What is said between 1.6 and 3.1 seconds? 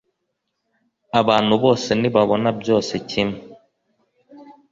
bose ntibabona byose